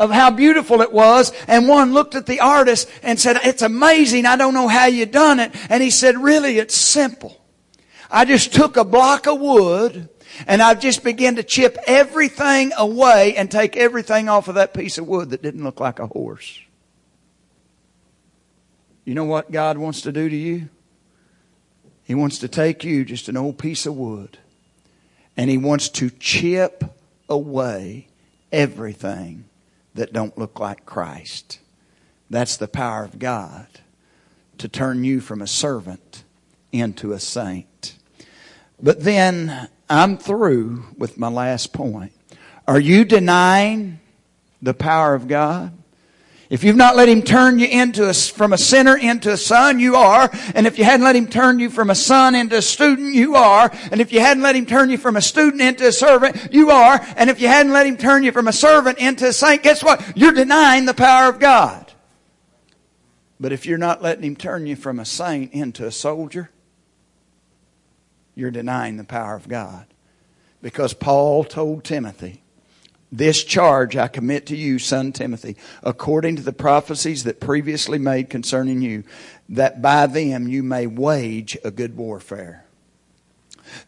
[0.00, 1.30] of how beautiful it was.
[1.46, 4.24] And one looked at the artist and said, it's amazing.
[4.26, 5.52] I don't know how you done it.
[5.68, 7.38] And he said, really, it's simple.
[8.10, 10.08] I just took a block of wood
[10.46, 14.96] and I just began to chip everything away and take everything off of that piece
[14.96, 16.60] of wood that didn't look like a horse.
[19.04, 20.70] You know what God wants to do to you?
[22.04, 24.38] He wants to take you, just an old piece of wood,
[25.36, 26.84] and He wants to chip
[27.28, 28.08] away
[28.50, 29.44] everything
[29.94, 31.58] that don't look like Christ.
[32.28, 33.66] That's the power of God
[34.58, 36.24] to turn you from a servant
[36.72, 37.96] into a saint.
[38.80, 42.12] But then I'm through with my last point.
[42.68, 44.00] Are you denying
[44.62, 45.72] the power of God?
[46.50, 49.78] If you've not let him turn you into a, from a sinner into a son,
[49.78, 50.28] you are.
[50.52, 53.36] And if you hadn't let him turn you from a son into a student, you
[53.36, 53.70] are.
[53.92, 56.70] And if you hadn't let him turn you from a student into a servant, you
[56.70, 57.00] are.
[57.16, 59.84] And if you hadn't let him turn you from a servant into a saint, guess
[59.84, 60.02] what?
[60.16, 61.92] You're denying the power of God.
[63.38, 66.50] But if you're not letting him turn you from a saint into a soldier,
[68.34, 69.86] you're denying the power of God.
[70.60, 72.42] Because Paul told Timothy,
[73.12, 78.30] this charge I commit to you, son Timothy, according to the prophecies that previously made
[78.30, 79.04] concerning you,
[79.48, 82.64] that by them you may wage a good warfare.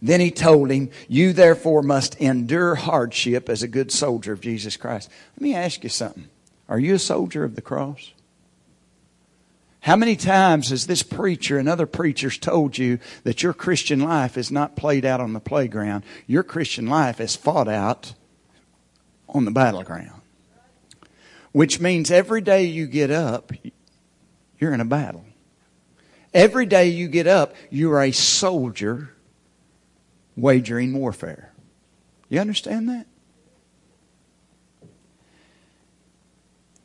[0.01, 4.77] Then he told him, You therefore must endure hardship as a good soldier of Jesus
[4.77, 5.09] Christ.
[5.37, 6.29] Let me ask you something.
[6.69, 8.13] Are you a soldier of the cross?
[9.81, 14.39] How many times has this preacher and other preachers told you that your Christian life
[14.39, 16.05] is not played out on the playground?
[16.29, 18.15] Your Christian life is fought out
[19.33, 20.21] on the battleground.
[21.51, 23.53] Which means every day you get up,
[24.59, 25.25] you're in a battle.
[26.33, 29.11] Every day you get up, you're a soldier
[30.37, 31.53] wagering warfare.
[32.29, 33.07] You understand that?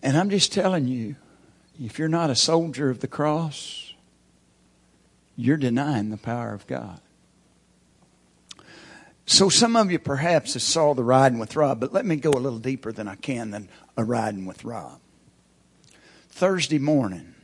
[0.03, 1.15] And I'm just telling you,
[1.81, 3.93] if you're not a soldier of the cross,
[5.35, 6.99] you're denying the power of God.
[9.30, 12.30] So some of you perhaps have saw the riding with Rob, but let me go
[12.30, 13.67] a little deeper than I can than
[13.97, 15.01] a riding with Rob.
[16.30, 17.36] Thursday morning,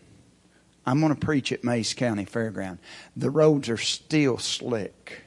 [0.85, 2.77] I'm going to preach at Mayes County Fairground.
[3.17, 5.23] The roads are still slick.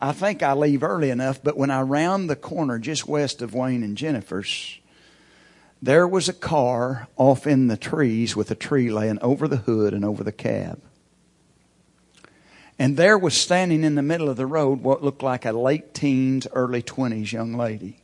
[0.00, 3.52] I think I leave early enough, but when I round the corner just west of
[3.52, 4.78] Wayne and Jennifer's,
[5.82, 9.92] there was a car off in the trees with a tree laying over the hood
[9.92, 10.80] and over the cab.
[12.78, 15.94] And there was standing in the middle of the road what looked like a late
[15.94, 17.98] teens, early 20s young lady.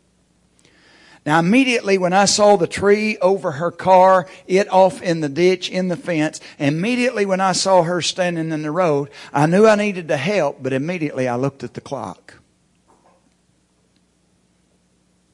[1.25, 5.71] Now, immediately when I saw the tree over her car, it off in the ditch,
[5.71, 9.75] in the fence, immediately when I saw her standing in the road, I knew I
[9.75, 12.35] needed to help, but immediately I looked at the clock.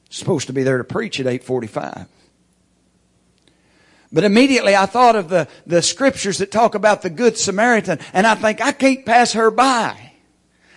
[0.09, 2.07] Supposed to be there to preach at 845.
[4.11, 8.27] But immediately I thought of the, the scriptures that talk about the Good Samaritan, and
[8.27, 10.11] I think, I can't pass her by.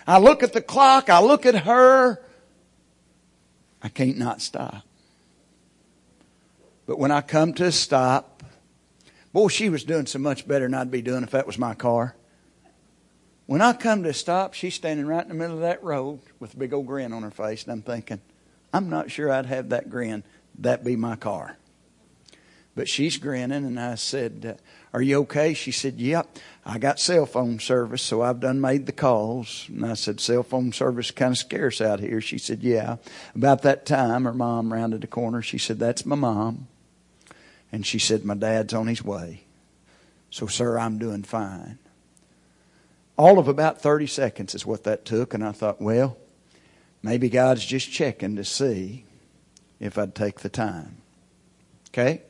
[0.06, 2.22] I look at the clock, I look at her,
[3.82, 4.82] I can't not stop.
[6.86, 8.42] But when I come to a stop,
[9.32, 11.74] boy, she was doing so much better than I'd be doing if that was my
[11.74, 12.14] car.
[13.46, 16.20] When I come to a stop, she's standing right in the middle of that road
[16.38, 18.20] with a big old grin on her face, and I'm thinking,
[18.72, 20.24] I'm not sure I'd have that grin.
[20.58, 21.56] That be my car.
[22.74, 24.62] But she's grinning, and I said, uh,
[24.92, 25.54] Are you okay?
[25.54, 26.38] She said, Yep.
[26.66, 29.66] I got cell phone service, so I've done made the calls.
[29.68, 32.20] And I said, Cell phone service kind of scarce out here.
[32.20, 32.96] She said, Yeah.
[33.34, 35.40] About that time, her mom rounded the corner.
[35.40, 36.66] She said, That's my mom.
[37.70, 39.42] And she said, My dad's on his way.
[40.30, 41.78] So, sir, I'm doing fine.
[43.16, 45.32] All of about 30 seconds is what that took.
[45.32, 46.16] And I thought, well,
[47.04, 49.04] maybe God's just checking to see
[49.78, 50.96] if I'd take the time.
[51.90, 52.22] Okay?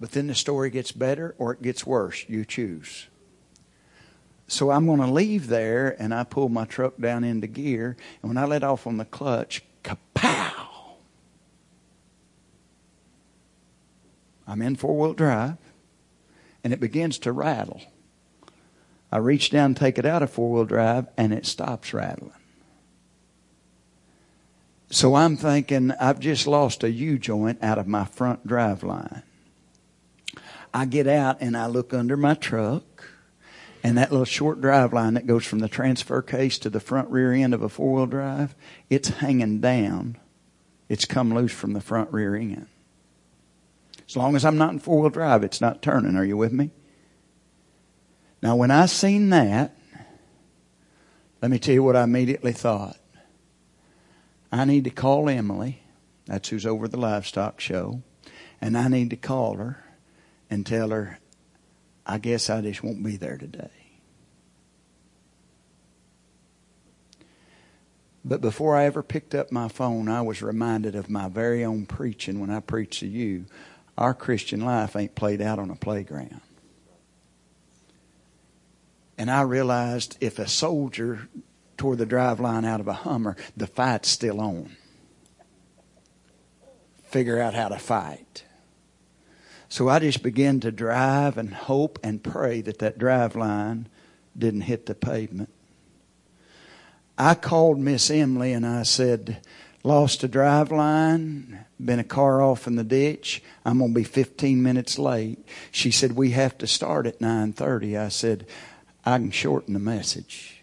[0.00, 2.24] But then the story gets better or it gets worse.
[2.28, 3.08] You choose.
[4.46, 7.96] So I'm going to leave there and I pull my truck down into gear.
[8.22, 10.52] And when I let off on the clutch, kapow!
[14.46, 15.58] I'm in four wheel drive
[16.64, 17.82] and it begins to rattle.
[19.12, 22.32] I reach down, take it out of four wheel drive, and it stops rattling.
[24.90, 29.22] So I'm thinking, I've just lost a U joint out of my front drive line.
[30.72, 33.10] I get out and I look under my truck,
[33.82, 37.10] and that little short drive line that goes from the transfer case to the front
[37.10, 38.54] rear end of a four wheel drive,
[38.90, 40.16] it's hanging down.
[40.88, 42.66] It's come loose from the front rear end.
[44.08, 46.16] As long as I'm not in four wheel drive, it's not turning.
[46.16, 46.70] Are you with me?
[48.42, 49.76] Now, when I seen that,
[51.42, 52.96] let me tell you what I immediately thought.
[54.50, 55.82] I need to call Emily.
[56.26, 58.02] That's who's over the livestock show.
[58.60, 59.84] And I need to call her
[60.50, 61.18] and tell her,
[62.06, 63.70] I guess I just won't be there today.
[68.24, 71.86] But before I ever picked up my phone, I was reminded of my very own
[71.86, 73.46] preaching when I preach to you.
[73.96, 76.40] Our Christian life ain't played out on a playground.
[79.16, 81.28] And I realized if a soldier
[81.76, 84.76] tore the drive line out of a Hummer, the fight's still on.
[87.04, 88.44] Figure out how to fight.
[89.68, 93.88] So I just began to drive and hope and pray that that drive line
[94.36, 95.50] didn't hit the pavement.
[97.18, 99.40] I called Miss Emily and I said,
[99.82, 103.42] lost a drive line, been a car off in the ditch.
[103.64, 105.44] I'm going to be 15 minutes late.
[105.70, 108.00] She said, we have to start at 9.30.
[108.00, 108.46] I said,
[109.04, 110.62] I can shorten the message.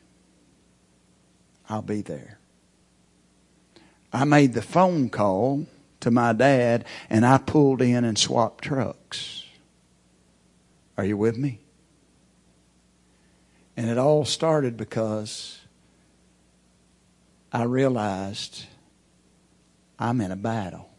[1.69, 2.39] I'll be there.
[4.13, 5.65] I made the phone call
[6.05, 9.43] to my dad and I pulled in and swapped trucks.
[10.99, 11.61] Are you with me?
[13.75, 15.61] And it all started because
[17.51, 18.67] I realized
[19.97, 20.91] I'm in a battle.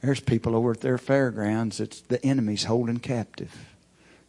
[0.00, 3.67] There's people over at their fairgrounds that the enemy's holding captive.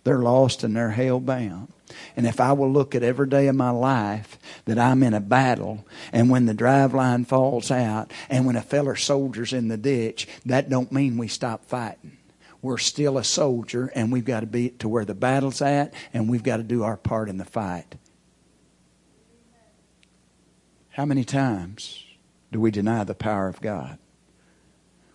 [0.09, 1.71] They're lost and they're hell bound.
[2.17, 5.19] And if I will look at every day of my life that I'm in a
[5.19, 9.77] battle, and when the drive line falls out, and when a feller soldier's in the
[9.77, 12.17] ditch, that don't mean we stop fighting.
[12.59, 16.27] We're still a soldier, and we've got to be to where the battle's at, and
[16.27, 17.95] we've got to do our part in the fight.
[20.89, 22.03] How many times
[22.51, 23.99] do we deny the power of God?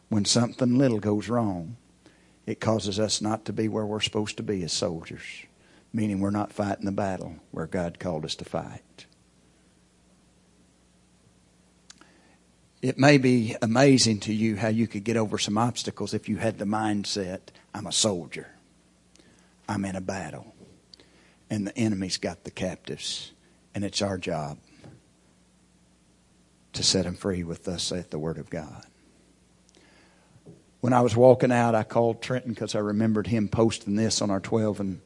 [0.09, 1.79] When something little goes wrong,
[2.47, 5.47] it causes us not to be where we're supposed to be as soldiers
[5.95, 9.07] meaning we're not fighting the battle where God called us to fight.
[12.83, 16.37] It may be amazing to you how you could get over some obstacles if you
[16.37, 17.41] had the mindset
[17.73, 18.49] I'm a soldier,
[19.69, 20.55] I'm in a battle,
[21.49, 23.33] and the enemy's got the captives,
[23.75, 24.59] and it's our job
[26.73, 28.85] to set them free with thus saith the Word of God.
[30.85, 34.30] When I was walking out, I called Trenton because I remembered him posting this on
[34.30, 35.01] our 12 and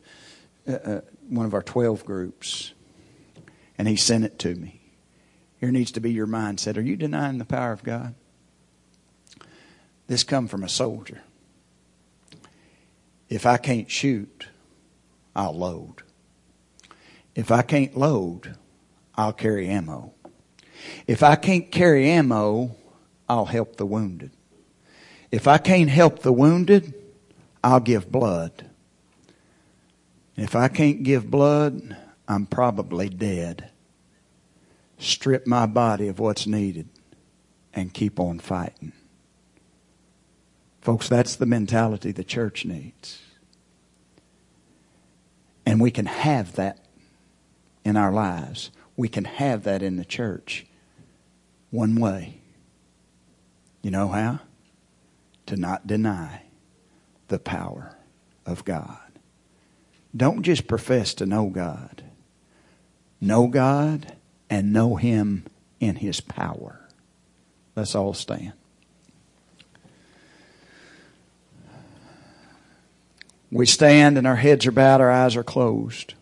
[0.67, 2.73] uh, uh, one of our 12 groups,
[3.79, 4.81] and he sent it to me.
[5.61, 6.79] Here needs to be your mindset.
[6.79, 8.17] Are you denying the power of God?
[10.09, 11.23] This come from a soldier.
[13.29, 14.49] If I can't shoot,
[15.37, 16.03] I'll load.
[17.37, 18.57] If I can't load,
[19.15, 20.13] I'll carry ammo.
[21.07, 22.75] If I can't carry ammo,
[23.29, 24.33] I'll help the wounded.
[25.31, 26.95] If I can't help the wounded,
[27.63, 28.67] I'll give blood.
[30.37, 33.71] If I can't give blood, I'm probably dead.
[34.99, 36.89] Strip my body of what's needed
[37.75, 38.93] and keep on fighting.
[40.81, 43.21] Folks, that's the mentality the church needs.
[45.67, 46.79] And we can have that
[47.85, 48.71] in our lives.
[48.97, 50.67] We can have that in the church
[51.71, 52.41] one way.
[53.83, 54.41] You know how?
[55.49, 56.43] To not deny
[57.29, 57.97] the power
[58.45, 58.99] of God.
[60.15, 62.05] Don't just profess to know God.
[63.19, 64.15] Know God
[64.51, 65.47] and know Him
[65.81, 66.87] in His power.
[67.75, 68.53] Let's all stand.
[73.51, 76.13] We stand and our heads are bowed, our eyes are closed.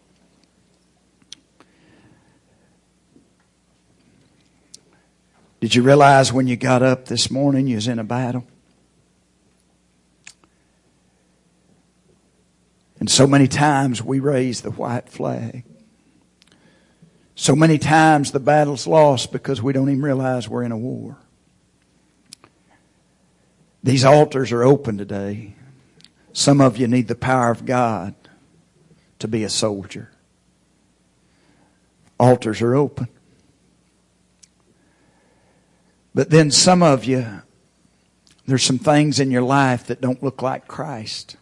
[5.59, 8.45] Did you realize when you got up this morning you was in a battle?
[13.07, 15.63] And so many times we raise the white flag.
[17.37, 21.17] So many times the battle's lost because we don't even realize we're in a war.
[23.85, 25.55] These altars are open today.
[26.33, 28.17] Some of you need the power of God
[29.21, 30.11] to be a soldier.
[32.19, 33.07] Altars are open.
[36.13, 37.43] But then some of you,
[38.47, 41.37] there's some things in your life that don't look like Christ.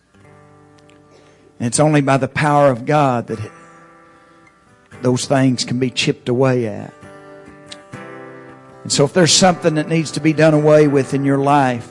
[1.58, 3.50] And it's only by the power of God that
[5.02, 6.92] those things can be chipped away at.
[8.82, 11.90] And so if there's something that needs to be done away with in your life,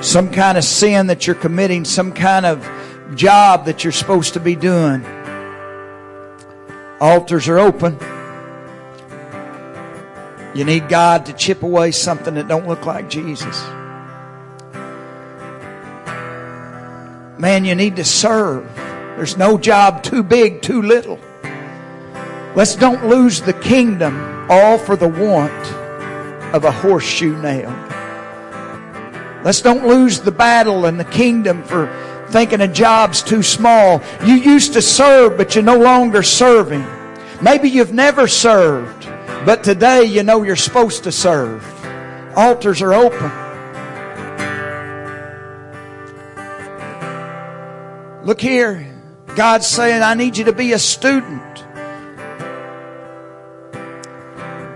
[0.00, 2.68] some kind of sin that you're committing, some kind of
[3.14, 5.04] job that you're supposed to be doing,
[7.00, 7.98] altars are open.
[10.54, 13.62] You need God to chip away something that don't look like Jesus.
[17.38, 18.74] Man, you need to serve.
[19.16, 21.20] There's no job too big, too little.
[22.54, 25.52] Let's don't lose the kingdom all for the want
[26.54, 27.70] of a horseshoe nail.
[29.44, 31.92] Let's don't lose the battle and the kingdom for
[32.28, 34.02] thinking a job's too small.
[34.24, 36.86] You used to serve, but you're no longer serving.
[37.42, 39.04] Maybe you've never served.
[39.44, 41.62] But today you know you're supposed to serve.
[42.34, 43.45] Altars are open.
[48.26, 48.92] Look here.
[49.36, 51.64] God's saying, I need you to be a student.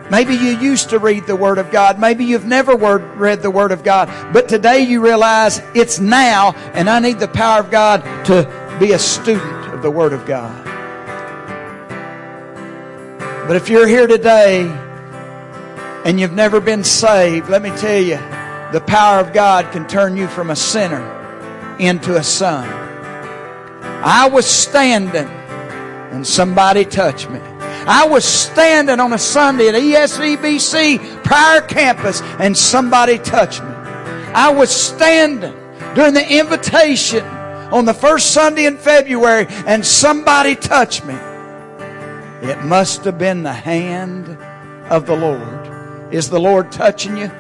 [0.09, 1.99] Maybe you used to read the Word of God.
[1.99, 4.09] Maybe you've never read the Word of God.
[4.33, 8.93] But today you realize it's now, and I need the power of God to be
[8.93, 10.65] a student of the Word of God.
[13.49, 14.63] But if you're here today
[16.05, 18.19] and you've never been saved, let me tell you,
[18.71, 21.03] the power of God can turn you from a sinner
[21.81, 22.80] into a son.
[24.03, 25.29] I was standing
[26.11, 27.39] and somebody touched me.
[27.39, 33.69] I was standing on a Sunday at ESVBC Pryor campus and somebody touched me.
[33.69, 35.55] I was standing
[35.95, 41.15] during the invitation on the first Sunday in February and somebody touched me.
[42.43, 44.29] It must have been the hand
[44.91, 46.15] of the Lord.
[46.15, 47.31] Is the Lord touching you?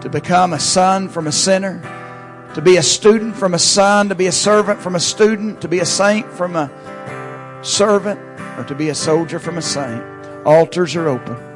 [0.00, 1.82] To become a son from a sinner?
[2.54, 4.10] To be a student from a son?
[4.10, 5.62] To be a servant from a student?
[5.62, 6.70] To be a saint from a
[7.62, 8.20] servant?
[8.58, 10.04] Or to be a soldier from a saint?
[10.44, 11.51] Altars are open.